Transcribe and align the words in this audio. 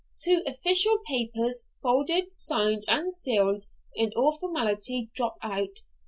Two 0.19 0.41
official 0.47 0.97
papers, 1.05 1.67
folded, 1.83 2.33
signed, 2.33 2.85
and 2.87 3.13
sealed 3.13 3.65
in 3.93 4.11
all 4.15 4.35
formality, 4.39 5.11
drop 5.13 5.37
out. 5.43 5.81